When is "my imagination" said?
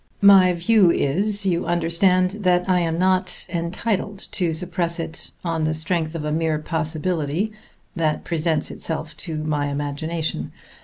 9.43-10.53